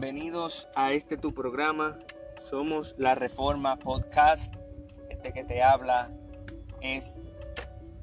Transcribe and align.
Bienvenidos 0.00 0.66
a 0.74 0.92
este 0.92 1.18
tu 1.18 1.34
programa. 1.34 1.98
Somos 2.42 2.94
La 2.96 3.14
Reforma 3.14 3.76
Podcast. 3.76 4.54
Este 5.10 5.34
que 5.34 5.44
te 5.44 5.62
habla 5.62 6.10
es 6.80 7.20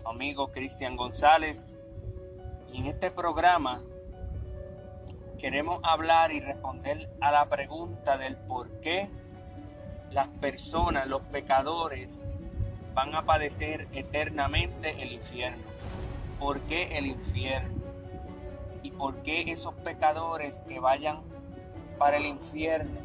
tu 0.04 0.08
amigo 0.08 0.52
Cristian 0.52 0.96
González. 0.96 1.76
Y 2.72 2.82
en 2.82 2.86
este 2.86 3.10
programa 3.10 3.82
queremos 5.40 5.80
hablar 5.82 6.32
y 6.32 6.40
responder 6.40 7.10
a 7.20 7.32
la 7.32 7.50
pregunta 7.50 8.16
del 8.20 8.38
por 8.38 8.80
qué 8.80 9.10
las 10.12 10.28
personas, 10.28 11.08
los 11.08 11.24
pecadores, 11.24 12.28
van 12.94 13.16
a 13.16 13.26
padecer 13.26 13.88
eternamente 13.92 15.02
el 15.02 15.14
infierno. 15.14 15.64
¿Por 16.38 16.60
qué 16.62 17.00
el 17.00 17.08
infierno? 17.08 17.82
¿Y 18.84 18.92
por 18.92 19.24
qué 19.24 19.52
esos 19.52 19.74
pecadores 19.74 20.64
que 20.68 20.80
vayan 20.80 21.37
para 21.98 22.18
el 22.18 22.26
infierno 22.26 23.00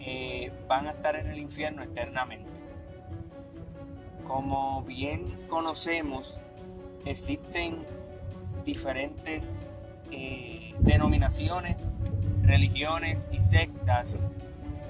eh, 0.00 0.52
van 0.68 0.86
a 0.86 0.90
estar 0.90 1.16
en 1.16 1.28
el 1.28 1.38
infierno 1.38 1.82
eternamente? 1.82 2.60
Como 4.26 4.82
bien 4.82 5.24
conocemos, 5.48 6.40
existen 7.04 7.84
diferentes 8.64 9.66
eh, 10.10 10.74
denominaciones, 10.80 11.94
religiones 12.42 13.28
y 13.32 13.40
sectas 13.40 14.28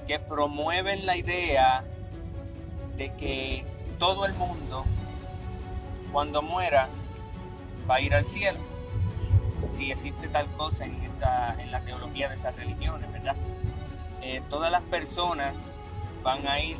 que 0.07 0.19
promueven 0.19 1.05
la 1.05 1.17
idea 1.17 1.83
de 2.95 3.13
que 3.13 3.65
todo 3.99 4.25
el 4.25 4.33
mundo, 4.33 4.85
cuando 6.11 6.41
muera, 6.41 6.87
va 7.89 7.95
a 7.95 8.01
ir 8.01 8.13
al 8.13 8.25
cielo. 8.25 8.59
Si 9.67 9.91
existe 9.91 10.27
tal 10.27 10.47
cosa 10.53 10.85
en, 10.85 10.95
esa, 11.03 11.61
en 11.61 11.71
la 11.71 11.81
teología 11.81 12.29
de 12.29 12.35
esas 12.35 12.55
religiones, 12.55 13.11
¿verdad? 13.11 13.35
Eh, 14.21 14.41
todas 14.49 14.71
las 14.71 14.81
personas 14.83 15.71
van 16.23 16.47
a 16.47 16.59
ir 16.59 16.77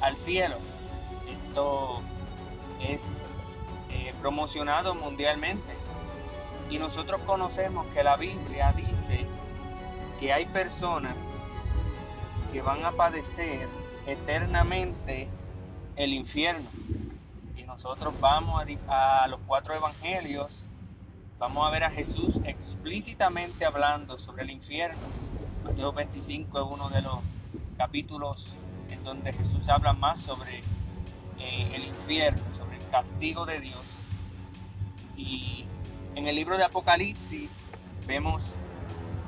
al 0.00 0.16
cielo. 0.16 0.56
Esto 1.28 2.02
es 2.80 3.34
eh, 3.90 4.14
promocionado 4.20 4.94
mundialmente. 4.94 5.76
Y 6.70 6.78
nosotros 6.78 7.20
conocemos 7.26 7.86
que 7.88 8.02
la 8.02 8.16
Biblia 8.16 8.72
dice 8.72 9.26
que 10.20 10.32
hay 10.32 10.46
personas 10.46 11.32
que 12.52 12.62
van 12.62 12.84
a 12.84 12.92
padecer 12.92 13.68
eternamente 14.06 15.28
el 15.96 16.12
infierno. 16.12 16.68
Si 17.48 17.64
nosotros 17.64 18.14
vamos 18.20 18.64
a, 18.88 19.26
los 19.28 19.40
cuatro 19.46 19.74
evangelios, 19.74 20.70
vamos 21.40 21.66
a 21.66 21.70
ver 21.70 21.84
a 21.84 21.90
Jesús 21.90 22.38
explícitamente 22.44 23.64
hablando 23.64 24.18
sobre 24.18 24.42
el 24.42 24.50
infierno. 24.50 25.00
Mateo 25.64 25.90
25 25.90 26.58
es 26.60 26.66
uno 26.70 26.90
de 26.90 27.00
los 27.00 27.18
capítulos 27.78 28.56
en 28.90 29.02
donde 29.02 29.32
Jesús 29.32 29.70
habla 29.70 29.94
más 29.94 30.20
sobre 30.20 30.58
eh, 31.38 31.72
el 31.72 31.86
infierno, 31.86 32.42
sobre 32.52 32.76
el 32.76 32.86
castigo 32.90 33.46
de 33.46 33.58
Dios. 33.58 34.00
Y 35.16 35.64
en 36.14 36.28
el 36.28 36.36
libro 36.36 36.58
de 36.58 36.64
Apocalipsis 36.64 37.70
vemos 38.06 38.56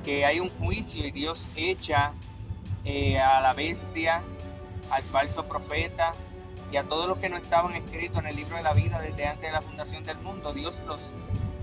que 0.05 0.27
hay 0.27 0.39
un 0.39 0.51
juicio 0.51 1.07
y 1.07 1.13
Dios 1.13 1.49
echa 1.57 2.13
eh, 2.85 3.21
a 3.21 3.41
la 3.41 3.55
bestia 3.55 4.23
al 4.91 5.03
falso 5.03 5.47
profeta 5.47 6.13
y 6.71 6.77
a 6.77 6.83
todos 6.83 7.09
los 7.09 7.17
que 7.19 7.31
no 7.31 7.39
estaban 7.39 7.73
escritos 7.73 8.19
en 8.19 8.27
el 8.27 8.37
libro 8.37 8.57
de 8.57 8.63
la 8.65 8.75
vida 8.75 9.01
desde 9.01 9.27
antes 9.27 9.47
de 9.47 9.53
la 9.53 9.63
fundación 9.63 10.05
del 10.05 10.19
mundo, 10.19 10.53
Dios 10.53 10.83
los 10.87 11.13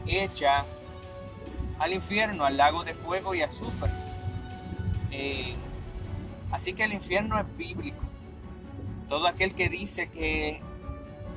echa 0.10 0.66
al 1.80 1.94
infierno, 1.94 2.46
al 2.46 2.58
lago 2.58 2.84
de 2.84 2.94
fuego 2.94 3.36
y 3.36 3.42
azufre. 3.42 3.92
Eh, 5.12 5.56
así 6.52 6.74
que 6.74 6.84
el 6.84 6.94
infierno 6.94 7.40
es 7.40 7.58
bíblico. 7.58 8.04
Todo 9.08 9.28
aquel 9.28 9.56
que 9.56 9.70
dice 9.70 10.10
que 10.10 10.62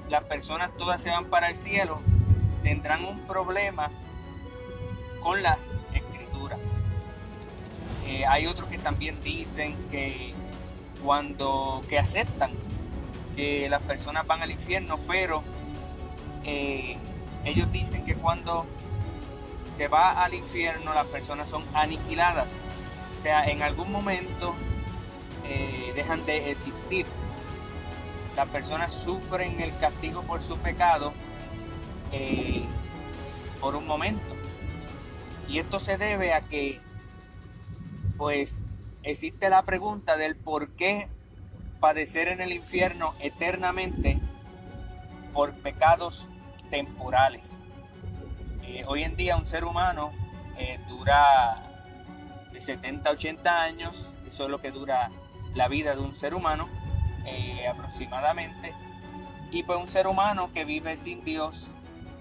las 0.08 0.24
personas 0.24 0.70
todas 0.76 1.00
se 1.00 1.10
van 1.10 1.26
para 1.26 1.48
el 1.48 1.56
cielo 1.56 2.00
tendrán 2.62 3.04
un 3.04 3.20
problema 3.20 3.90
con 5.22 5.42
las 5.42 5.82
escrituras. 5.94 6.58
Eh, 8.06 8.26
hay 8.26 8.46
otros 8.46 8.68
que 8.68 8.78
también 8.78 9.20
dicen 9.20 9.76
que 9.90 10.34
cuando 11.02 11.80
que 11.88 11.98
aceptan 11.98 12.50
que 13.34 13.68
las 13.68 13.80
personas 13.82 14.26
van 14.26 14.42
al 14.42 14.50
infierno, 14.50 14.98
pero 15.08 15.42
eh, 16.44 16.98
ellos 17.44 17.70
dicen 17.72 18.04
que 18.04 18.14
cuando 18.14 18.66
se 19.72 19.88
va 19.88 20.22
al 20.22 20.34
infierno 20.34 20.94
las 20.94 21.06
personas 21.06 21.48
son 21.48 21.64
aniquiladas, 21.74 22.62
o 23.16 23.20
sea, 23.20 23.46
en 23.46 23.62
algún 23.62 23.90
momento 23.90 24.54
eh, 25.44 25.92
dejan 25.94 26.24
de 26.26 26.50
existir. 26.50 27.06
Las 28.36 28.48
personas 28.48 28.92
sufren 28.92 29.60
el 29.60 29.76
castigo 29.78 30.22
por 30.22 30.40
su 30.40 30.56
pecado 30.58 31.12
eh, 32.12 32.64
por 33.60 33.76
un 33.76 33.86
momento. 33.86 34.36
Y 35.48 35.58
esto 35.58 35.78
se 35.78 35.98
debe 35.98 36.32
a 36.32 36.40
que, 36.40 36.80
pues, 38.16 38.64
existe 39.02 39.50
la 39.50 39.62
pregunta 39.62 40.16
del 40.16 40.36
por 40.36 40.70
qué 40.70 41.08
padecer 41.80 42.28
en 42.28 42.40
el 42.40 42.52
infierno 42.52 43.14
eternamente 43.20 44.18
por 45.32 45.52
pecados 45.52 46.28
temporales. 46.72 47.68
Eh, 48.62 48.82
hoy 48.86 49.02
en 49.02 49.14
día 49.14 49.36
un 49.36 49.44
ser 49.44 49.66
humano 49.66 50.10
eh, 50.56 50.80
dura 50.88 51.62
de 52.50 52.60
70 52.62 53.10
a 53.10 53.12
80 53.12 53.62
años, 53.62 54.14
eso 54.26 54.44
es 54.44 54.50
lo 54.50 54.58
que 54.58 54.70
dura 54.70 55.10
la 55.54 55.68
vida 55.68 55.94
de 55.94 56.00
un 56.00 56.14
ser 56.14 56.34
humano 56.34 56.70
eh, 57.26 57.68
aproximadamente. 57.68 58.72
Y 59.50 59.64
pues 59.64 59.78
un 59.78 59.86
ser 59.86 60.06
humano 60.06 60.50
que 60.54 60.64
vive 60.64 60.96
sin 60.96 61.22
Dios, 61.24 61.68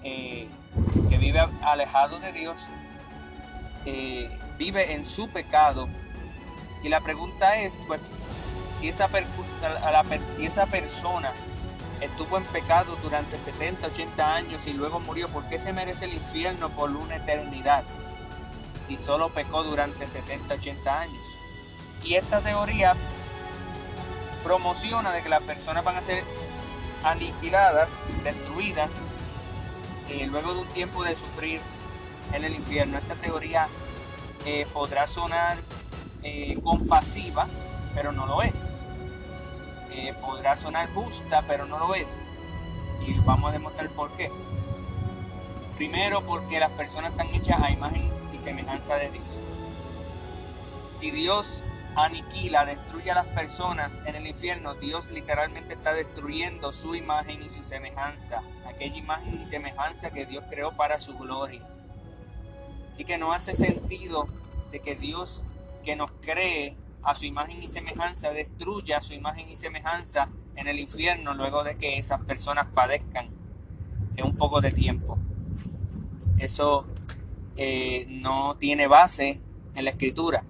que 0.04 0.50
vive 1.18 1.40
alejado 1.62 2.20
de 2.20 2.34
Dios, 2.34 2.68
vive 4.58 4.94
en 4.94 5.06
su 5.06 5.30
pecado 5.30 5.88
y 6.84 6.90
la 6.90 7.00
pregunta 7.00 7.56
es, 7.56 7.80
pues, 7.88 8.02
si 8.78 8.90
esa, 8.90 9.08
si 10.36 10.46
esa 10.46 10.66
persona 10.66 11.32
estuvo 12.02 12.38
en 12.38 12.44
pecado 12.46 12.98
durante 13.04 13.38
70, 13.38 13.88
80 13.88 14.36
años 14.36 14.68
y 14.68 14.74
luego 14.74 15.00
murió, 15.00 15.30
¿por 15.30 15.48
qué 15.48 15.60
se 15.60 15.72
merece 15.72 16.06
el 16.06 16.14
infierno 16.14 16.70
por 16.70 16.90
una 16.90 17.18
eternidad? 17.18 17.84
Si 18.86 18.98
solo 18.98 19.30
pecó 19.30 19.64
durante 19.64 20.08
70, 20.08 20.56
80 20.56 21.00
años. 21.00 21.28
Y 22.04 22.16
esta 22.16 22.42
teoría 22.42 22.96
promociona 24.44 25.12
de 25.12 25.22
que 25.22 25.30
las 25.30 25.44
personas 25.44 25.84
van 25.84 25.98
a 25.98 26.02
ser 26.02 26.24
aniquiladas, 27.04 28.00
destruidas, 28.24 28.98
eh, 30.10 30.28
luego 30.28 30.54
de 30.54 30.62
un 30.62 30.68
tiempo 30.70 31.04
de 31.04 31.16
sufrir 31.16 31.62
en 32.34 32.44
el 32.44 32.56
infierno. 32.56 32.98
Esta 32.98 33.16
teoría 33.16 33.68
eh, 34.46 34.68
podrá 34.74 35.08
sonar 35.08 35.58
eh, 36.24 36.60
compasiva, 36.64 37.48
pero 37.94 38.12
no 38.12 38.26
lo 38.26 38.42
es. 38.42 38.81
Eh, 39.92 40.14
podrá 40.22 40.56
sonar 40.56 40.92
justa, 40.94 41.44
pero 41.48 41.66
no 41.66 41.80
lo 41.80 41.96
es. 41.96 42.30
Y 43.06 43.14
vamos 43.26 43.50
a 43.50 43.54
demostrar 43.54 43.90
por 43.90 44.12
qué. 44.12 44.32
Primero, 45.76 46.22
porque 46.26 46.60
las 46.60 46.72
personas 46.72 47.12
están 47.12 47.34
hechas 47.34 47.62
a 47.62 47.72
imagen 47.72 48.10
y 48.34 48.38
semejanza 48.38 48.96
de 48.96 49.10
Dios. 49.10 49.40
Si 50.88 51.12
Dios 51.12 51.64
aniquila, 51.96 52.66
destruye 52.66 53.12
a 53.12 53.16
las 53.16 53.28
personas 53.28 54.02
en 54.06 54.16
el 54.16 54.28
infierno, 54.28 54.76
Dios 54.76 55.10
literalmente 55.10 55.74
está 55.74 55.94
destruyendo 55.94 56.72
su 56.72 56.96
imagen 56.96 57.42
y 57.42 57.50
su 57.50 57.64
semejanza, 57.64 58.44
aquella 58.66 58.96
imagen 58.96 59.42
y 59.42 59.46
semejanza 59.46 60.12
que 60.12 60.26
Dios 60.26 60.44
creó 60.50 60.72
para 60.72 61.00
su 61.00 61.18
gloria. 61.18 61.62
Así 62.92 63.04
que 63.04 63.18
no 63.18 63.34
hace 63.34 63.54
sentido 63.54 64.28
de 64.72 64.80
que 64.80 64.96
Dios 64.96 65.44
que 65.84 65.96
nos 65.96 66.12
cree 66.22 66.76
a 67.04 67.16
su 67.16 67.26
imagen 67.26 67.62
y 67.62 67.68
semejanza, 67.68 68.32
destruya 68.32 69.02
su 69.02 69.14
imagen 69.14 69.50
y 69.50 69.58
semejanza 69.58 70.30
en 70.56 70.68
el 70.68 70.80
infierno 70.80 71.34
luego 71.34 71.64
de 71.64 71.78
que 71.78 71.98
esas 71.98 72.22
personas 72.22 72.68
padezcan 72.74 73.30
en 74.16 74.26
un 74.26 74.36
poco 74.36 74.62
de 74.62 74.72
tiempo. 74.72 75.18
Eso 76.38 76.86
eh, 77.56 78.06
no 78.10 78.56
tiene 78.58 78.88
base 78.88 79.40
en 79.76 79.86
la 79.86 79.92
escritura. 79.92 80.44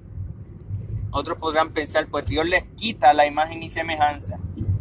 Otros 1.12 1.38
podrán 1.38 1.72
pensar, 1.74 2.08
pues 2.08 2.26
Dios 2.26 2.48
les 2.48 2.64
quita 2.64 3.14
la 3.14 3.26
imagen 3.26 3.62
y 3.64 3.70
semejanza. 3.70 4.40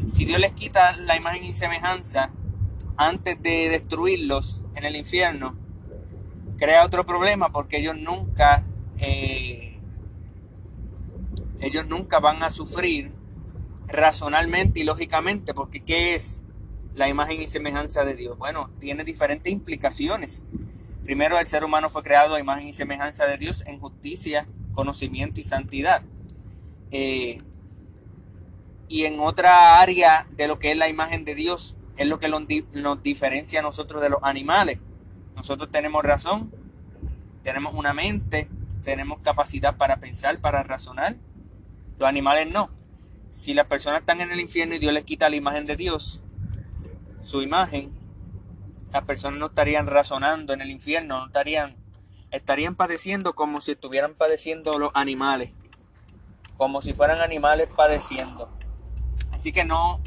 Si 0.09 0.25
Dios 0.25 0.41
les 0.41 0.53
quita 0.53 0.93
la 0.93 1.17
imagen 1.17 1.45
y 1.45 1.53
semejanza 1.53 2.31
antes 2.97 3.41
de 3.43 3.69
destruirlos 3.69 4.65
en 4.75 4.85
el 4.85 4.97
infierno, 4.97 5.57
crea 6.59 6.85
otro 6.85 7.05
problema 7.07 7.51
porque 7.51 7.79
ellos 7.79 7.97
nunca 7.97 8.65
eh, 8.99 9.70
ellos 11.61 11.87
nunca 11.87 12.19
van 12.19 12.43
a 12.43 12.51
sufrir 12.51 13.13
razonalmente 13.87 14.81
y 14.81 14.85
lógicamente, 14.85 15.55
porque 15.55 15.81
¿qué 15.81 16.15
es 16.15 16.45
la 16.95 17.09
imagen 17.09 17.41
y 17.41 17.47
semejanza 17.47 18.05
de 18.05 18.15
Dios? 18.15 18.39
Bueno, 18.39 18.71
tiene 18.79 19.05
diferentes 19.05 19.53
implicaciones. 19.53 20.43
Primero, 21.05 21.39
el 21.39 21.47
ser 21.47 21.65
humano 21.65 21.91
fue 21.91 22.03
creado 22.03 22.35
a 22.35 22.41
imagen 22.41 22.69
y 22.69 22.73
semejanza 22.73 23.27
de 23.27 23.37
Dios 23.37 23.65
en 23.67 23.79
justicia 23.79 24.47
conocimiento 24.75 25.41
y 25.41 25.43
santidad. 25.43 26.03
Eh, 26.91 27.43
y 28.89 29.05
en 29.05 29.21
otra 29.21 29.81
área 29.81 30.27
de 30.37 30.49
lo 30.49 30.59
que 30.59 30.73
es 30.73 30.79
la 30.79 30.89
imagen 30.89 31.25
de 31.25 31.35
Dios, 31.35 31.77
es 31.97 32.09
lo 32.09 32.19
que 32.19 32.29
nos 32.29 33.03
diferencia 33.03 33.61
a 33.61 33.63
nosotros 33.63 34.03
de 34.03 34.09
los 34.09 34.21
animales. 34.23 34.81
Nosotros 35.37 35.71
tenemos 35.71 36.03
razón, 36.03 36.51
tenemos 37.45 37.75
una 37.75 37.93
mente, 37.93 38.49
tenemos 38.85 39.21
capacidad 39.21 39.77
para 39.77 39.99
pensar, 39.99 40.39
para 40.39 40.63
razonar. 40.63 41.17
Los 42.01 42.09
animales 42.09 42.51
no. 42.51 42.71
Si 43.29 43.53
las 43.53 43.67
personas 43.67 44.01
están 44.01 44.23
en 44.23 44.33
el 44.33 44.41
infierno 44.41 44.75
y 44.75 44.79
Dios 44.79 44.95
les 44.95 45.05
quita 45.05 45.29
la 45.29 45.37
imagen 45.37 45.67
de 45.67 45.77
Dios, 45.77 46.23
su 47.23 47.43
imagen, 47.43 47.93
las 48.91 49.05
personas 49.05 49.39
no 49.39 49.47
estarían 49.49 49.87
razonando 49.87 50.55
en 50.55 50.63
el 50.63 50.71
infierno, 50.71 51.21
no 51.21 51.27
estarían, 51.27 51.77
estarían 52.31 52.75
padeciendo 52.75 53.35
como 53.35 53.61
si 53.61 53.73
estuvieran 53.73 54.15
padeciendo 54.15 54.79
los 54.79 54.91
animales, 54.95 55.53
como 56.57 56.81
si 56.81 56.95
fueran 56.95 57.21
animales 57.21 57.69
padeciendo. 57.77 58.51
Así 59.31 59.53
que 59.53 59.67
no 59.67 60.01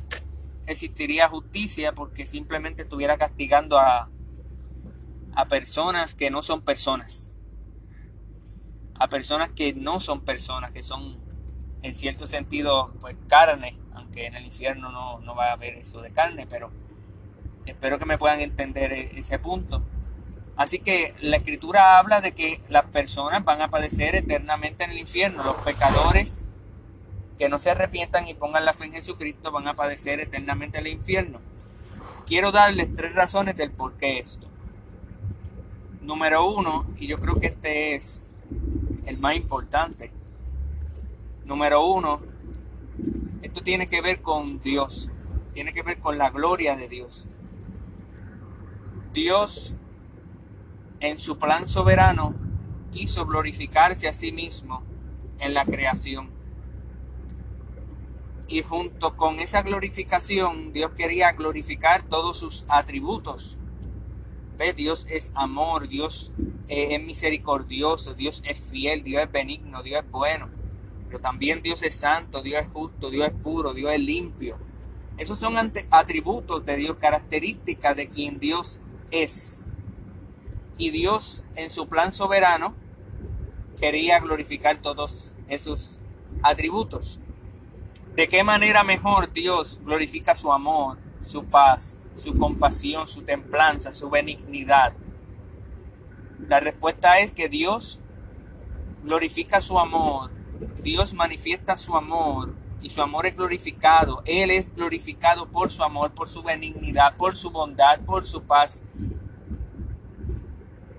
existiría 0.66 1.30
justicia 1.30 1.94
porque 1.94 2.26
simplemente 2.26 2.82
estuviera 2.82 3.20
castigando 3.20 3.78
a, 3.78 4.10
a 5.36 5.46
personas 5.46 6.16
que 6.16 6.32
no 6.32 6.42
son 6.42 6.64
personas. 6.64 7.32
A 8.96 9.10
personas 9.10 9.52
que 9.52 9.74
no 9.74 10.00
son 10.00 10.22
personas, 10.22 10.72
que 10.72 10.82
son 10.82 11.23
en 11.84 11.94
cierto 11.94 12.26
sentido 12.26 12.92
pues 13.00 13.16
carne, 13.28 13.78
aunque 13.94 14.26
en 14.26 14.36
el 14.36 14.46
infierno 14.46 14.92
no, 14.92 15.20
no 15.20 15.36
va 15.36 15.50
a 15.50 15.54
haber 15.54 15.76
eso 15.76 16.02
de 16.02 16.12
carne, 16.12 16.48
pero 16.50 16.72
Espero 17.66 17.98
que 17.98 18.06
me 18.06 18.18
puedan 18.18 18.42
entender 18.42 18.92
e-, 18.92 19.18
ese 19.18 19.40
punto. 19.40 19.84
Así 20.56 20.80
que 20.80 21.14
la 21.20 21.38
escritura 21.38 21.98
habla 21.98 22.22
de 22.22 22.34
que 22.34 22.62
las 22.70 22.86
personas 22.86 23.44
van 23.44 23.62
a 23.62 23.70
padecer 23.70 24.16
eternamente 24.16 24.84
en 24.84 24.92
el 24.92 25.00
infierno. 25.00 25.44
Los 25.44 25.56
pecadores 25.58 26.46
que 27.40 27.50
no 27.50 27.58
se 27.58 27.72
arrepientan 27.72 28.28
y 28.28 28.36
pongan 28.36 28.66
la 28.66 28.74
fe 28.74 28.86
en 28.86 28.94
Jesucristo 28.94 29.52
van 29.52 29.68
a 29.68 29.76
padecer 29.76 30.20
eternamente 30.20 30.78
en 30.78 30.86
el 30.86 30.94
infierno. 30.94 31.40
Quiero 32.28 32.52
darles 32.52 32.94
tres 32.94 33.16
razones 33.16 33.58
del 33.58 33.72
por 33.72 33.98
qué 33.98 34.20
esto. 34.20 34.48
Número 36.02 36.46
uno, 36.46 36.86
y 36.98 37.08
yo 37.08 37.20
creo 37.20 37.40
que 37.40 37.48
este 37.48 37.96
es 37.96 38.30
el 39.06 39.18
más 39.18 39.36
importante. 39.36 40.12
Número 41.46 41.86
uno, 41.86 42.22
esto 43.42 43.62
tiene 43.62 43.90
que 43.90 44.02
ver 44.02 44.22
con 44.22 44.62
Dios, 44.62 45.12
tiene 45.52 45.74
que 45.74 45.82
ver 45.82 46.00
con 46.00 46.18
la 46.18 46.30
gloria 46.30 46.76
de 46.76 46.88
Dios. 46.88 47.28
Dios, 49.14 49.76
en 51.00 51.18
su 51.18 51.38
plan 51.38 51.68
soberano, 51.68 52.34
quiso 52.92 53.26
glorificarse 53.26 54.08
a 54.08 54.14
sí 54.14 54.32
mismo 54.32 54.84
en 55.40 55.54
la 55.54 55.66
creación. 55.66 56.30
Y 58.48 58.62
junto 58.62 59.18
con 59.18 59.40
esa 59.40 59.62
glorificación, 59.62 60.72
Dios 60.74 60.92
quería 60.92 61.32
glorificar 61.34 62.04
todos 62.04 62.38
sus 62.38 62.66
atributos. 62.68 63.60
¿Ve? 64.58 64.74
Dios 64.74 65.08
es 65.10 65.34
amor, 65.36 65.88
Dios 65.88 66.32
es 66.68 67.04
misericordioso, 67.04 68.14
Dios 68.14 68.44
es 68.46 68.72
fiel, 68.72 69.04
Dios 69.04 69.24
es 69.24 69.32
benigno, 69.32 69.84
Dios 69.84 70.04
es 70.04 70.12
bueno. 70.12 70.63
Pero 71.14 71.22
también 71.22 71.62
Dios 71.62 71.84
es 71.84 71.94
santo, 71.94 72.42
Dios 72.42 72.66
es 72.66 72.72
justo, 72.72 73.12
Dios 73.12 73.28
es 73.28 73.34
puro, 73.34 73.76
Dios 73.76 73.94
es 73.94 74.00
limpio. 74.00 74.58
Esos 75.20 75.38
son 75.38 75.54
atributos 75.92 76.66
de 76.66 76.76
Dios, 76.76 76.98
características 76.98 77.96
de 77.96 78.10
quien 78.10 78.40
Dios 78.40 78.82
es. 79.12 79.68
Y 80.80 80.90
Dios 80.90 81.46
en 81.56 81.70
su 81.70 81.88
plan 81.88 82.12
soberano 82.12 82.74
quería 83.80 84.20
glorificar 84.22 84.80
todos 84.80 85.36
esos 85.50 86.00
atributos. 86.42 87.20
¿De 88.16 88.28
qué 88.28 88.44
manera 88.44 88.84
mejor 88.84 89.32
Dios 89.32 89.82
glorifica 89.86 90.36
su 90.36 90.52
amor, 90.52 90.98
su 91.22 91.46
paz, 91.46 91.96
su 92.16 92.36
compasión, 92.40 93.08
su 93.08 93.22
templanza, 93.22 93.94
su 93.94 94.10
benignidad? 94.10 94.94
La 96.48 96.60
respuesta 96.60 97.20
es 97.20 97.32
que 97.32 97.50
Dios 97.50 98.00
glorifica 99.04 99.62
su 99.62 99.78
amor, 99.78 100.32
Dios 100.82 101.14
manifiesta 101.14 101.78
su 101.78 101.96
amor 101.96 102.54
y 102.82 102.90
su 102.90 103.02
amor 103.02 103.26
es 103.26 103.36
glorificado. 103.36 104.22
Él 104.26 104.52
es 104.52 104.76
glorificado 104.76 105.48
por 105.48 105.72
su 105.72 105.84
amor, 105.84 106.12
por 106.12 106.28
su 106.28 106.44
benignidad, 106.44 107.16
por 107.16 107.36
su 107.36 107.50
bondad, 107.50 108.02
por 108.02 108.26
su 108.26 108.44
paz. 108.44 108.84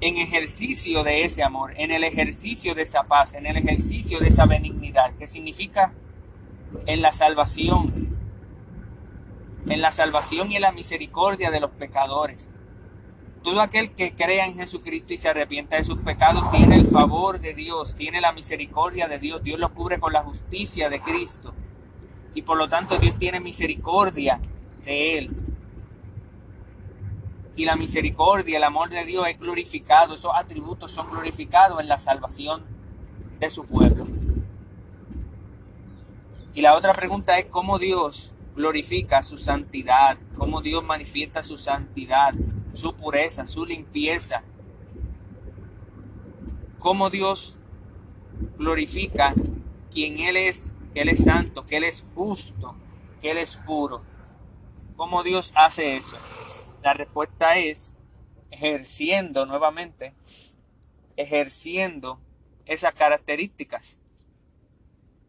En 0.00 0.16
ejercicio 0.16 1.02
de 1.02 1.24
ese 1.24 1.42
amor, 1.42 1.72
en 1.76 1.90
el 1.90 2.04
ejercicio 2.04 2.74
de 2.74 2.82
esa 2.82 3.04
paz, 3.04 3.34
en 3.34 3.46
el 3.46 3.56
ejercicio 3.56 4.18
de 4.18 4.28
esa 4.28 4.44
benignidad, 4.46 5.14
que 5.16 5.26
significa 5.26 5.92
en 6.86 7.00
la 7.00 7.12
salvación, 7.12 8.16
en 9.66 9.80
la 9.80 9.92
salvación 9.92 10.50
y 10.50 10.56
en 10.56 10.62
la 10.62 10.72
misericordia 10.72 11.50
de 11.50 11.60
los 11.60 11.70
pecadores. 11.70 12.50
Todo 13.44 13.60
aquel 13.60 13.90
que 13.90 14.14
crea 14.14 14.46
en 14.46 14.54
Jesucristo 14.54 15.12
y 15.12 15.18
se 15.18 15.28
arrepienta 15.28 15.76
de 15.76 15.84
sus 15.84 15.98
pecados 15.98 16.50
tiene 16.50 16.76
el 16.76 16.86
favor 16.86 17.40
de 17.40 17.52
Dios, 17.52 17.94
tiene 17.94 18.22
la 18.22 18.32
misericordia 18.32 19.06
de 19.06 19.18
Dios. 19.18 19.42
Dios 19.42 19.60
lo 19.60 19.74
cubre 19.74 20.00
con 20.00 20.14
la 20.14 20.22
justicia 20.22 20.88
de 20.88 20.98
Cristo 20.98 21.52
y 22.34 22.40
por 22.40 22.56
lo 22.56 22.70
tanto 22.70 22.96
Dios 22.96 23.18
tiene 23.18 23.40
misericordia 23.40 24.40
de 24.86 25.18
él. 25.18 25.30
Y 27.54 27.66
la 27.66 27.76
misericordia, 27.76 28.56
el 28.56 28.64
amor 28.64 28.88
de 28.88 29.04
Dios 29.04 29.28
es 29.28 29.38
glorificado, 29.38 30.14
esos 30.14 30.32
atributos 30.34 30.90
son 30.90 31.10
glorificados 31.10 31.78
en 31.82 31.88
la 31.88 31.98
salvación 31.98 32.64
de 33.40 33.50
su 33.50 33.66
pueblo. 33.66 34.06
Y 36.54 36.62
la 36.62 36.74
otra 36.76 36.94
pregunta 36.94 37.38
es 37.38 37.44
cómo 37.44 37.78
Dios 37.78 38.32
glorifica 38.56 39.22
su 39.22 39.36
santidad, 39.36 40.16
cómo 40.34 40.62
Dios 40.62 40.82
manifiesta 40.82 41.42
su 41.42 41.58
santidad, 41.58 42.32
su 42.74 42.94
pureza, 42.94 43.46
su 43.46 43.64
limpieza. 43.64 44.44
Cómo 46.78 47.08
Dios 47.08 47.56
glorifica 48.58 49.32
quien 49.90 50.18
Él 50.18 50.36
es 50.36 50.72
que 50.92 51.02
Él 51.02 51.08
es 51.08 51.24
santo, 51.24 51.66
que 51.66 51.78
Él 51.78 51.84
es 51.84 52.04
justo, 52.14 52.76
que 53.20 53.30
Él 53.30 53.38
es 53.38 53.56
puro. 53.56 54.02
¿Cómo 54.96 55.22
Dios 55.22 55.52
hace 55.56 55.96
eso? 55.96 56.16
La 56.82 56.94
respuesta 56.94 57.58
es 57.58 57.96
ejerciendo 58.50 59.46
nuevamente, 59.46 60.14
ejerciendo 61.16 62.20
esas 62.66 62.94
características. 62.94 63.98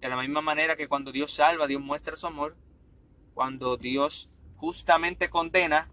De 0.02 0.10
la 0.10 0.18
misma 0.18 0.42
manera 0.42 0.75
que 0.75 0.88
cuando 0.88 1.12
Dios 1.12 1.32
salva, 1.32 1.68
Dios 1.68 1.82
muestra 1.82 2.16
su 2.16 2.28
amor. 2.28 2.56
Cuando 3.34 3.78
Dios 3.78 4.30
justamente 4.58 5.30
condena, 5.30 5.90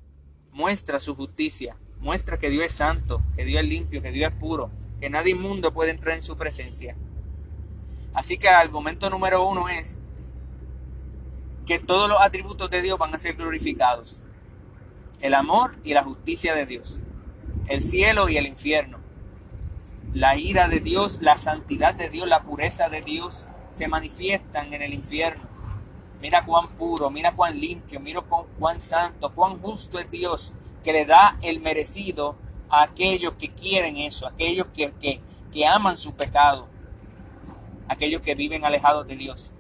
muestra 0.53 1.01
su 1.01 1.15
justicia. 1.15 1.77
Muestra 2.01 2.39
que 2.39 2.51
Dios 2.51 2.65
es 2.65 2.73
santo, 2.73 3.23
que 3.37 3.45
Dios 3.45 3.63
es 3.63 3.69
limpio, 3.69 4.03
que 4.03 4.11
Dios 4.11 4.33
es 4.33 4.39
puro, 4.39 4.71
que 5.01 5.09
nadie 5.09 5.33
inmundo 5.33 5.73
puede 5.73 5.91
entrar 5.91 6.17
en 6.17 6.23
su 6.23 6.37
presencia. 6.37 6.97
Así 8.15 8.39
que 8.39 8.49
el 8.49 8.55
argumento 8.55 9.09
número 9.09 9.47
uno 9.49 9.69
es 9.69 10.01
que 11.65 11.79
todos 11.79 12.09
los 12.09 12.21
atributos 12.21 12.71
de 12.71 12.83
Dios 12.83 12.99
van 12.99 13.15
a 13.15 13.19
ser 13.19 13.35
glorificados. 13.37 14.23
El 15.21 15.35
amor 15.35 15.77
y 15.85 15.95
la 15.95 16.03
justicia 16.03 16.55
de 16.55 16.67
Dios. 16.67 17.01
El 17.69 17.83
cielo 17.83 18.29
y 18.29 18.37
el 18.37 18.47
infierno. 18.47 18.99
La 20.13 20.37
ira 20.37 20.69
de 20.69 20.81
Dios, 20.81 21.23
la 21.23 21.39
santidad 21.39 21.95
de 21.95 22.11
Dios, 22.11 22.29
la 22.29 22.43
pureza 22.43 22.89
de 22.89 23.01
Dios 23.01 23.47
se 23.71 23.89
manifiestan 23.89 24.75
en 24.75 24.83
el 24.83 24.93
infierno. 24.93 25.52
Mira 26.23 26.47
cuán 26.47 26.69
puro, 26.69 27.11
mira 27.11 27.33
cuán 27.33 27.61
limpio, 27.61 28.01
mira 28.01 28.23
cuán, 28.59 28.81
santo, 28.81 29.35
cuán 29.35 29.61
justo 29.61 29.99
es 29.99 30.11
Dios 30.11 30.53
que 30.83 30.95
le 30.95 31.05
da 31.05 31.37
el 31.43 31.61
merecido 31.61 32.37
a 32.71 32.85
aquellos 32.85 33.35
que 33.35 33.51
quieren 33.51 33.99
eso, 33.99 34.27
aquellos 34.27 34.69
que, 34.69 34.93
que, 34.93 35.21
que 35.53 35.67
aman 35.67 35.99
su 35.99 36.15
pecado 36.15 36.73
aquellos 37.93 38.23
que 38.23 38.35
viven 38.35 38.65
alejados 38.65 39.07
de 39.07 39.17
Dios. 39.17 39.53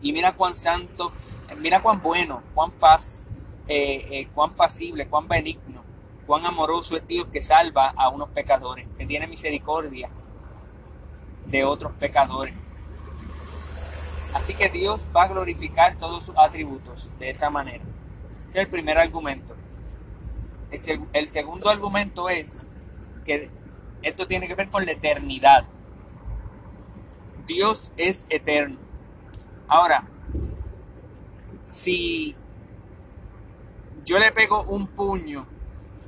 Y 0.00 0.12
mira 0.12 0.32
cuán 0.32 0.54
santo, 0.54 1.12
mira 1.58 1.82
cuán 1.82 2.00
bueno, 2.02 2.42
cuán 2.54 2.70
paz, 2.70 3.26
eh, 3.66 4.06
eh, 4.10 4.28
cuán 4.34 4.54
pasible, 4.54 5.08
cuán 5.08 5.26
benigno, 5.26 5.82
cuán 6.26 6.44
amoroso 6.46 6.96
es 6.96 7.06
Dios 7.06 7.28
que 7.32 7.42
salva 7.42 7.92
a 7.96 8.08
unos 8.08 8.28
pecadores, 8.28 8.86
que 8.96 9.06
tiene 9.06 9.26
misericordia 9.26 10.08
de 11.46 11.64
otros 11.64 11.92
pecadores. 11.94 12.54
Así 14.34 14.54
que 14.54 14.68
Dios 14.68 15.08
va 15.16 15.24
a 15.24 15.28
glorificar 15.28 15.96
todos 15.96 16.24
sus 16.24 16.36
atributos 16.36 17.10
de 17.18 17.30
esa 17.30 17.50
manera. 17.50 17.84
Ese 18.40 18.48
es 18.48 18.56
el 18.56 18.68
primer 18.68 18.98
argumento. 18.98 19.56
el 21.12 21.26
segundo 21.26 21.70
argumento 21.70 22.28
es 22.28 22.64
que 23.24 23.50
esto 24.02 24.26
tiene 24.26 24.46
que 24.46 24.54
ver 24.54 24.68
con 24.68 24.84
la 24.86 24.92
eternidad. 24.92 25.64
Dios 27.46 27.92
es 27.96 28.26
eterno. 28.28 28.78
Ahora, 29.66 30.04
si 31.64 32.36
yo 34.04 34.18
le 34.18 34.32
pego 34.32 34.62
un 34.62 34.86
puño 34.86 35.46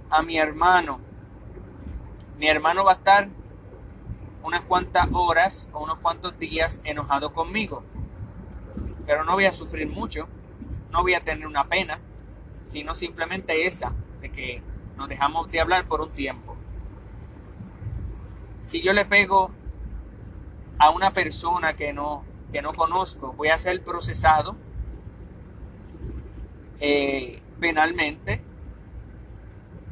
a 0.08 0.22
mi 0.22 0.38
hermano, 0.38 1.00
mi 2.38 2.48
hermano 2.48 2.84
va 2.84 2.92
a 2.92 2.94
estar 2.96 3.28
unas 4.42 4.62
cuantas 4.62 5.08
horas 5.12 5.68
o 5.72 5.84
unos 5.84 5.98
cuantos 5.98 6.38
días 6.38 6.80
enojado 6.84 7.32
conmigo. 7.32 7.82
Pero 9.10 9.24
no 9.24 9.32
voy 9.32 9.44
a 9.46 9.52
sufrir 9.52 9.88
mucho, 9.88 10.28
no 10.92 11.02
voy 11.02 11.14
a 11.14 11.24
tener 11.24 11.44
una 11.44 11.66
pena, 11.66 11.98
sino 12.64 12.94
simplemente 12.94 13.66
esa, 13.66 13.92
de 14.20 14.30
que 14.30 14.62
nos 14.96 15.08
dejamos 15.08 15.50
de 15.50 15.58
hablar 15.58 15.88
por 15.88 16.00
un 16.00 16.10
tiempo. 16.10 16.54
Si 18.62 18.80
yo 18.82 18.92
le 18.92 19.04
pego 19.04 19.50
a 20.78 20.90
una 20.90 21.12
persona 21.12 21.74
que 21.74 21.92
no, 21.92 22.22
que 22.52 22.62
no 22.62 22.72
conozco, 22.72 23.32
voy 23.32 23.48
a 23.48 23.58
ser 23.58 23.82
procesado 23.82 24.56
eh, 26.78 27.42
penalmente 27.58 28.44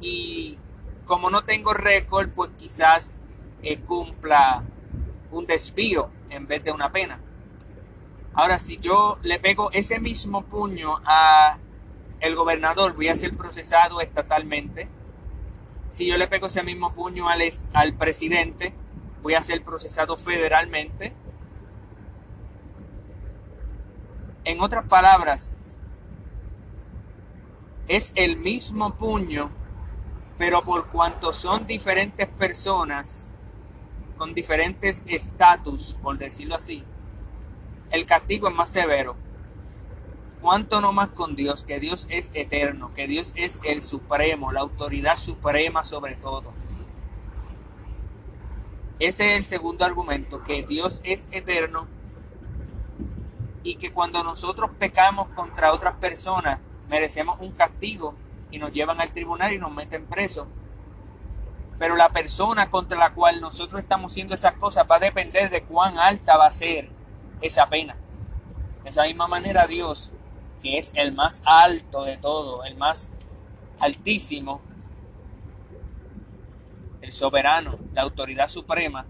y 0.00 0.58
como 1.06 1.28
no 1.28 1.42
tengo 1.42 1.74
récord, 1.74 2.28
pues 2.28 2.52
quizás 2.56 3.20
eh, 3.64 3.80
cumpla 3.80 4.62
un 5.32 5.44
desvío 5.44 6.08
en 6.30 6.46
vez 6.46 6.62
de 6.62 6.70
una 6.70 6.92
pena. 6.92 7.18
Ahora, 8.38 8.60
si 8.60 8.78
yo 8.78 9.18
le 9.22 9.40
pego 9.40 9.72
ese 9.72 9.98
mismo 9.98 10.44
puño 10.44 11.00
a 11.04 11.58
el 12.20 12.36
gobernador, 12.36 12.94
voy 12.94 13.08
a 13.08 13.16
ser 13.16 13.36
procesado 13.36 14.00
estatalmente. 14.00 14.88
Si 15.90 16.06
yo 16.06 16.16
le 16.16 16.28
pego 16.28 16.46
ese 16.46 16.62
mismo 16.62 16.94
puño 16.94 17.28
al, 17.28 17.42
al 17.72 17.94
presidente, 17.94 18.72
voy 19.24 19.34
a 19.34 19.42
ser 19.42 19.64
procesado 19.64 20.16
federalmente. 20.16 21.12
En 24.44 24.60
otras 24.60 24.84
palabras, 24.84 25.56
es 27.88 28.12
el 28.14 28.36
mismo 28.36 28.94
puño, 28.94 29.50
pero 30.38 30.62
por 30.62 30.86
cuanto 30.90 31.32
son 31.32 31.66
diferentes 31.66 32.28
personas 32.28 33.30
con 34.16 34.32
diferentes 34.32 35.04
estatus, 35.08 35.96
por 36.00 36.18
decirlo 36.18 36.54
así, 36.54 36.84
el 37.90 38.06
castigo 38.06 38.48
es 38.48 38.54
más 38.54 38.70
severo. 38.70 39.16
¿Cuánto 40.40 40.80
no 40.80 40.92
más 40.92 41.08
con 41.10 41.34
Dios? 41.34 41.64
Que 41.64 41.80
Dios 41.80 42.06
es 42.10 42.30
eterno, 42.34 42.92
que 42.94 43.08
Dios 43.08 43.32
es 43.36 43.60
el 43.64 43.82
supremo, 43.82 44.52
la 44.52 44.60
autoridad 44.60 45.16
suprema 45.16 45.84
sobre 45.84 46.14
todo. 46.14 46.52
Ese 49.00 49.32
es 49.32 49.38
el 49.38 49.44
segundo 49.44 49.84
argumento, 49.84 50.42
que 50.42 50.62
Dios 50.62 51.00
es 51.04 51.28
eterno 51.32 51.88
y 53.62 53.76
que 53.76 53.92
cuando 53.92 54.22
nosotros 54.22 54.70
pecamos 54.78 55.28
contra 55.30 55.72
otras 55.72 55.96
personas, 55.96 56.60
merecemos 56.88 57.38
un 57.40 57.52
castigo 57.52 58.14
y 58.50 58.58
nos 58.58 58.72
llevan 58.72 59.00
al 59.00 59.12
tribunal 59.12 59.52
y 59.52 59.58
nos 59.58 59.72
meten 59.72 60.06
preso. 60.06 60.48
Pero 61.78 61.96
la 61.96 62.08
persona 62.10 62.70
contra 62.70 62.98
la 62.98 63.14
cual 63.14 63.40
nosotros 63.40 63.80
estamos 63.80 64.12
haciendo 64.12 64.34
esas 64.34 64.54
cosas 64.54 64.86
va 64.90 64.96
a 64.96 65.00
depender 65.00 65.50
de 65.50 65.62
cuán 65.62 65.98
alta 65.98 66.36
va 66.36 66.46
a 66.46 66.52
ser 66.52 66.97
esa 67.40 67.68
pena. 67.68 67.96
De 68.82 68.90
esa 68.90 69.04
misma 69.04 69.28
manera 69.28 69.66
Dios, 69.66 70.12
que 70.62 70.78
es 70.78 70.92
el 70.94 71.12
más 71.12 71.42
alto 71.44 72.04
de 72.04 72.16
todo, 72.16 72.64
el 72.64 72.76
más 72.76 73.12
altísimo, 73.80 74.60
el 77.00 77.10
soberano, 77.10 77.78
la 77.92 78.02
autoridad 78.02 78.48
suprema, 78.48 79.06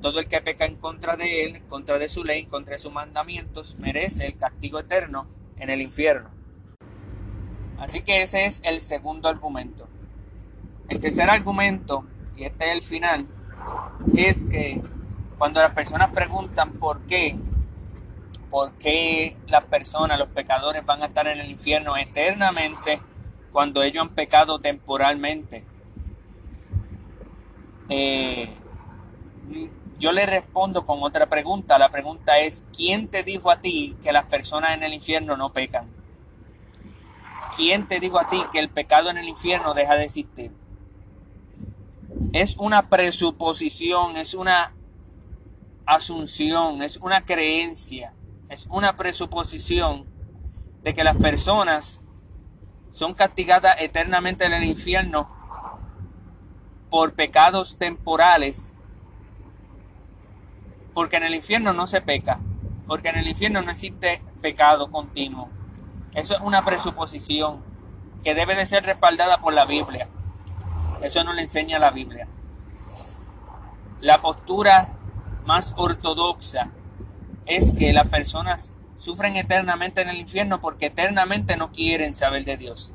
todo 0.00 0.20
el 0.20 0.28
que 0.28 0.40
peca 0.40 0.66
en 0.66 0.76
contra 0.76 1.16
de 1.16 1.44
él, 1.44 1.62
contra 1.68 1.98
de 1.98 2.08
su 2.08 2.24
ley, 2.24 2.44
contra 2.44 2.72
de 2.72 2.78
sus 2.78 2.92
mandamientos, 2.92 3.78
merece 3.78 4.26
el 4.26 4.36
castigo 4.36 4.78
eterno 4.78 5.26
en 5.58 5.70
el 5.70 5.80
infierno. 5.80 6.30
Así 7.78 8.02
que 8.02 8.22
ese 8.22 8.44
es 8.44 8.60
el 8.64 8.80
segundo 8.80 9.28
argumento. 9.28 9.88
El 10.88 11.00
tercer 11.00 11.30
argumento, 11.30 12.06
y 12.36 12.44
este 12.44 12.66
es 12.66 12.72
el 12.72 12.82
final, 12.82 13.26
es 14.14 14.44
que 14.44 14.82
cuando 15.38 15.60
las 15.60 15.72
personas 15.72 16.10
preguntan 16.12 16.72
por 16.72 17.02
qué, 17.02 17.36
por 18.50 18.72
qué 18.72 19.36
las 19.46 19.64
personas, 19.64 20.18
los 20.18 20.28
pecadores 20.28 20.84
van 20.84 21.02
a 21.02 21.06
estar 21.06 21.26
en 21.26 21.40
el 21.40 21.50
infierno 21.50 21.96
eternamente 21.96 23.00
cuando 23.52 23.82
ellos 23.82 24.02
han 24.02 24.14
pecado 24.14 24.58
temporalmente, 24.58 25.64
eh, 27.88 28.48
yo 29.98 30.12
le 30.12 30.26
respondo 30.26 30.84
con 30.86 31.02
otra 31.02 31.26
pregunta. 31.26 31.78
La 31.78 31.90
pregunta 31.90 32.38
es, 32.38 32.64
¿quién 32.76 33.08
te 33.08 33.22
dijo 33.22 33.50
a 33.50 33.60
ti 33.60 33.96
que 34.02 34.12
las 34.12 34.26
personas 34.26 34.74
en 34.74 34.82
el 34.82 34.92
infierno 34.92 35.36
no 35.36 35.52
pecan? 35.52 35.88
¿Quién 37.56 37.86
te 37.86 38.00
dijo 38.00 38.18
a 38.18 38.28
ti 38.28 38.42
que 38.52 38.58
el 38.58 38.68
pecado 38.68 39.10
en 39.10 39.18
el 39.18 39.28
infierno 39.28 39.74
deja 39.74 39.94
de 39.94 40.04
existir? 40.04 40.52
Es 42.32 42.56
una 42.56 42.88
presuposición, 42.88 44.16
es 44.16 44.34
una 44.34 44.73
asunción, 45.86 46.82
es 46.82 46.96
una 46.96 47.24
creencia, 47.24 48.12
es 48.48 48.66
una 48.70 48.96
presuposición 48.96 50.06
de 50.82 50.94
que 50.94 51.04
las 51.04 51.16
personas 51.16 52.04
son 52.90 53.14
castigadas 53.14 53.76
eternamente 53.80 54.44
en 54.44 54.52
el 54.52 54.64
infierno 54.64 55.28
por 56.90 57.14
pecados 57.14 57.76
temporales, 57.76 58.72
porque 60.92 61.16
en 61.16 61.24
el 61.24 61.34
infierno 61.34 61.72
no 61.72 61.86
se 61.86 62.00
peca, 62.00 62.38
porque 62.86 63.08
en 63.08 63.16
el 63.16 63.26
infierno 63.26 63.62
no 63.62 63.70
existe 63.70 64.22
pecado 64.40 64.90
continuo. 64.90 65.48
Eso 66.14 66.34
es 66.34 66.40
una 66.40 66.64
presuposición 66.64 67.62
que 68.22 68.34
debe 68.34 68.54
de 68.54 68.66
ser 68.66 68.84
respaldada 68.84 69.38
por 69.38 69.52
la 69.52 69.64
Biblia. 69.64 70.08
Eso 71.02 71.24
no 71.24 71.32
le 71.32 71.42
enseña 71.42 71.78
la 71.78 71.90
Biblia. 71.90 72.28
La 74.00 74.20
postura 74.20 74.93
más 75.44 75.74
ortodoxa 75.76 76.70
es 77.46 77.72
que 77.72 77.92
las 77.92 78.08
personas 78.08 78.74
sufren 78.98 79.36
eternamente 79.36 80.00
en 80.00 80.08
el 80.08 80.18
infierno 80.18 80.60
porque 80.60 80.86
eternamente 80.86 81.56
no 81.56 81.72
quieren 81.72 82.14
saber 82.14 82.44
de 82.44 82.56
Dios. 82.56 82.94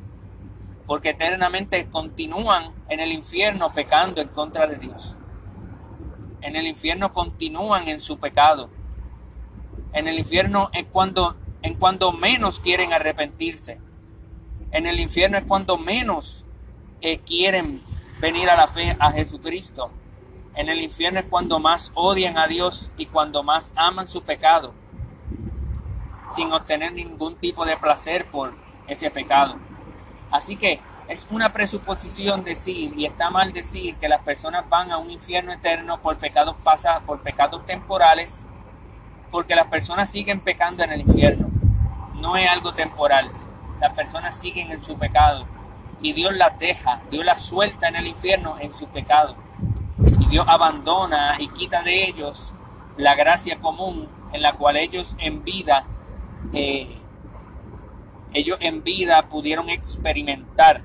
Porque 0.88 1.12
eternamente 1.12 1.88
continúan 1.88 2.72
en 2.90 3.00
el 3.00 3.12
infierno 3.12 3.74
pecando 3.74 4.22
en 4.22 4.28
contra 4.30 4.66
de 4.66 4.78
Dios. 4.78 5.16
En 6.42 6.56
el 6.56 6.66
infierno 6.68 7.14
continúan 7.14 7.88
en 7.88 8.02
su 8.02 8.18
pecado. 8.18 8.70
En 9.94 10.08
el 10.08 10.18
infierno 10.18 10.70
es 10.74 10.86
cuando 10.92 11.36
en 11.62 11.76
cuando 11.76 12.12
menos 12.12 12.60
quieren 12.60 12.94
arrepentirse. 12.94 13.80
En 14.72 14.86
el 14.86 15.00
infierno 15.00 15.38
es 15.38 15.44
cuando 15.44 15.78
menos 15.78 16.46
eh, 17.02 17.20
quieren 17.20 17.82
venir 18.22 18.50
a 18.50 18.56
la 18.56 18.68
fe 18.68 18.96
a 19.00 19.12
Jesucristo. 19.12 19.92
En 20.56 20.70
el 20.70 20.82
infierno 20.82 21.20
es 21.20 21.26
cuando 21.26 21.60
más 21.60 21.92
odian 21.94 22.38
a 22.38 22.48
Dios 22.48 22.92
y 22.98 23.06
cuando 23.06 23.44
más 23.44 23.74
aman 23.76 24.08
su 24.08 24.24
pecado, 24.24 24.74
sin 26.30 26.52
obtener 26.52 26.94
ningún 26.94 27.36
tipo 27.36 27.66
de 27.66 27.78
placer 27.78 28.26
por 28.26 28.54
ese 28.88 29.10
pecado. 29.10 29.58
Así 30.32 30.56
que 30.58 30.80
es 31.08 31.26
una 31.32 31.54
presuposición 31.54 32.44
decir, 32.44 32.94
y 32.96 33.06
está 33.06 33.30
mal 33.30 33.52
decir, 33.52 33.96
que 33.96 34.10
las 34.10 34.22
personas 34.22 34.68
van 34.70 34.92
a 34.92 34.98
un 34.98 35.10
infierno 35.10 35.52
eterno 35.52 36.00
por 36.02 36.18
pecados 36.18 36.56
pasados, 36.64 37.04
por 37.04 37.22
pecados 37.22 37.66
temporales, 37.66 38.46
porque 39.32 39.56
las 39.56 39.68
personas 39.68 40.10
siguen 40.10 40.40
pecando 40.40 40.84
en 40.84 40.92
el 40.92 41.02
infierno. 41.02 41.50
No 42.16 42.36
es 42.36 42.50
algo 42.50 42.74
temporal. 42.74 43.32
Las 43.80 43.94
personas 43.94 44.38
siguen 44.38 44.72
en 44.72 44.84
su 44.84 44.98
pecado 44.98 45.48
y 46.02 46.14
Dios 46.14 46.34
las 46.36 46.58
deja, 46.60 47.02
Dios 47.10 47.26
las 47.26 47.42
suelta 47.42 47.88
en 47.88 47.96
el 47.96 48.08
infierno 48.08 48.58
en 48.60 48.72
su 48.72 48.88
pecado. 48.88 49.36
Dios 50.30 50.46
abandona 50.48 51.38
y 51.40 51.48
quita 51.48 51.82
de 51.82 52.06
ellos 52.06 52.54
la 52.98 53.16
gracia 53.16 53.60
común 53.60 54.08
en 54.32 54.44
la 54.44 54.54
cual 54.54 54.78
ellos 54.78 55.16
en 55.18 55.44
vida, 55.44 55.86
eh, 56.54 56.98
ellos 58.34 58.58
en 58.62 58.84
vida 58.84 59.28
pudieron 59.28 59.70
experimentar. 59.70 60.84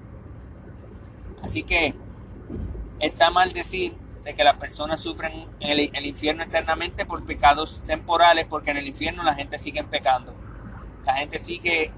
Así 1.43 1.63
que 1.63 1.95
está 3.01 3.31
mal 3.31 3.53
decir 3.53 3.93
de 4.25 4.35
que 4.35 4.45
las 4.45 4.57
personas 4.57 5.01
sufren 5.01 5.47
el, 5.61 5.91
el 5.93 6.07
infierno 6.07 6.43
eternamente 6.43 7.05
por 7.05 7.27
pecados 7.27 7.83
temporales, 7.87 8.47
porque 8.49 8.71
en 8.71 8.79
el 8.79 8.87
infierno 8.87 9.23
la 9.25 9.35
gente 9.35 9.59
sigue 9.59 9.85
pecando. 9.85 10.33
La 11.05 11.13
gente 11.15 11.39
sigue 11.39 11.93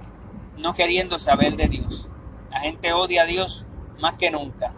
no 0.58 0.74
queriendo 0.74 1.20
saber 1.20 1.54
de 1.54 1.68
Dios. 1.68 2.08
La 2.50 2.58
gente 2.58 2.92
odia 2.92 3.22
a 3.22 3.26
Dios 3.26 3.66
más 4.00 4.14
que 4.14 4.32
nunca. 4.32 4.72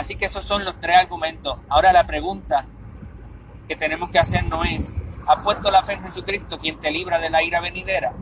Así 0.00 0.16
que 0.16 0.24
esos 0.24 0.46
son 0.46 0.64
los 0.64 0.80
tres 0.80 0.96
argumentos. 0.96 1.58
Ahora 1.68 1.92
la 1.92 2.06
pregunta 2.06 2.64
que 3.68 3.76
tenemos 3.76 4.08
que 4.08 4.18
hacer 4.18 4.46
no 4.46 4.64
es, 4.64 4.96
¿has 5.26 5.42
puesto 5.44 5.70
la 5.70 5.82
fe 5.82 5.92
en 5.92 6.04
Jesucristo 6.04 6.58
quien 6.58 6.80
te 6.80 6.90
libra 6.90 7.18
de 7.18 7.28
la 7.28 7.42
ira 7.42 7.60
venidera? 7.60 8.14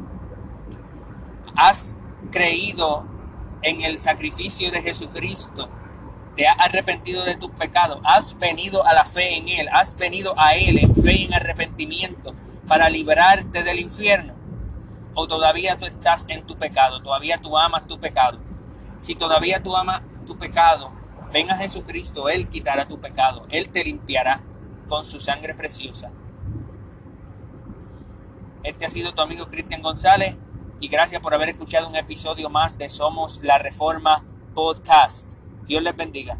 ¿Has 1.54 2.00
creído 2.32 3.06
en 3.62 3.82
el 3.82 3.96
sacrificio 3.96 4.72
de 4.72 4.82
Jesucristo 4.82 5.70
te 6.34 6.48
has 6.48 6.58
arrepentido 6.58 7.24
de 7.24 7.36
tus 7.36 7.52
pecados, 7.52 8.00
has 8.02 8.36
venido 8.36 8.84
a 8.84 8.92
la 8.92 9.04
fe 9.04 9.36
en 9.36 9.48
Él, 9.48 9.68
has 9.72 9.96
venido 9.96 10.34
a 10.36 10.56
Él 10.56 10.78
en 10.78 10.96
fe 10.96 11.12
y 11.12 11.24
en 11.26 11.34
arrepentimiento 11.34 12.34
para 12.66 12.88
librarte 12.88 13.62
del 13.62 13.78
infierno. 13.78 14.34
O 15.14 15.28
todavía 15.28 15.78
tú 15.78 15.86
estás 15.86 16.26
en 16.28 16.44
tu 16.44 16.56
pecado, 16.56 17.02
todavía 17.02 17.38
tú 17.38 17.56
amas 17.56 17.86
tu 17.86 18.00
pecado. 18.00 18.40
Si 19.00 19.14
todavía 19.14 19.62
tú 19.62 19.76
amas 19.76 20.02
tu 20.26 20.36
pecado 20.36 20.97
Ven 21.32 21.50
a 21.50 21.56
Jesucristo, 21.56 22.28
Él 22.28 22.48
quitará 22.48 22.88
tu 22.88 23.00
pecado, 23.00 23.46
Él 23.50 23.68
te 23.68 23.84
limpiará 23.84 24.40
con 24.88 25.04
su 25.04 25.20
sangre 25.20 25.54
preciosa. 25.54 26.10
Este 28.62 28.86
ha 28.86 28.90
sido 28.90 29.14
tu 29.14 29.20
amigo 29.20 29.48
Cristian 29.48 29.82
González 29.82 30.36
y 30.80 30.88
gracias 30.88 31.20
por 31.20 31.34
haber 31.34 31.50
escuchado 31.50 31.88
un 31.88 31.96
episodio 31.96 32.50
más 32.50 32.78
de 32.78 32.88
Somos 32.88 33.40
la 33.42 33.58
Reforma 33.58 34.24
Podcast. 34.54 35.32
Dios 35.66 35.82
les 35.82 35.96
bendiga. 35.96 36.38